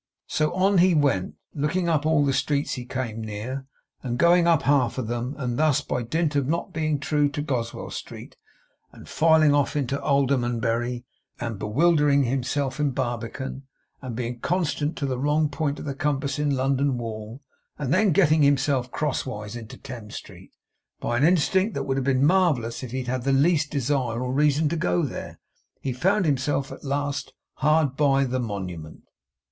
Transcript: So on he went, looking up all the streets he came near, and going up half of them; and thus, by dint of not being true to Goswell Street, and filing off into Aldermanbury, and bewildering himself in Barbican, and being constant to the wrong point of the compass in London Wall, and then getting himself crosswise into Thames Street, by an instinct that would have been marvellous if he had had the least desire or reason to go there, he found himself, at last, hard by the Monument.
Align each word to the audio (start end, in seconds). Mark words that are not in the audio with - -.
So 0.25 0.51
on 0.55 0.79
he 0.79 0.95
went, 0.95 1.35
looking 1.53 1.87
up 1.87 2.07
all 2.07 2.25
the 2.25 2.33
streets 2.33 2.73
he 2.73 2.85
came 2.87 3.21
near, 3.23 3.67
and 4.01 4.17
going 4.17 4.47
up 4.47 4.63
half 4.63 4.97
of 4.97 5.05
them; 5.05 5.35
and 5.37 5.59
thus, 5.59 5.81
by 5.81 6.01
dint 6.01 6.35
of 6.35 6.47
not 6.47 6.73
being 6.73 6.97
true 6.99 7.29
to 7.29 7.41
Goswell 7.43 7.91
Street, 7.91 8.35
and 8.91 9.07
filing 9.07 9.53
off 9.53 9.75
into 9.75 10.01
Aldermanbury, 10.01 11.05
and 11.39 11.59
bewildering 11.59 12.23
himself 12.23 12.79
in 12.79 12.89
Barbican, 12.89 13.67
and 14.01 14.15
being 14.15 14.39
constant 14.39 14.95
to 14.97 15.05
the 15.05 15.19
wrong 15.19 15.49
point 15.49 15.77
of 15.77 15.85
the 15.85 15.93
compass 15.93 16.39
in 16.39 16.55
London 16.55 16.97
Wall, 16.97 17.43
and 17.77 17.93
then 17.93 18.11
getting 18.11 18.41
himself 18.41 18.89
crosswise 18.89 19.55
into 19.55 19.77
Thames 19.77 20.15
Street, 20.15 20.51
by 20.99 21.15
an 21.15 21.23
instinct 21.23 21.75
that 21.75 21.83
would 21.83 21.97
have 21.97 22.03
been 22.03 22.25
marvellous 22.25 22.81
if 22.81 22.89
he 22.89 23.03
had 23.03 23.07
had 23.07 23.23
the 23.23 23.33
least 23.33 23.69
desire 23.69 24.19
or 24.23 24.33
reason 24.33 24.67
to 24.69 24.75
go 24.75 25.03
there, 25.03 25.39
he 25.79 25.93
found 25.93 26.25
himself, 26.25 26.71
at 26.71 26.83
last, 26.83 27.33
hard 27.57 27.95
by 27.95 28.23
the 28.23 28.39
Monument. 28.39 29.03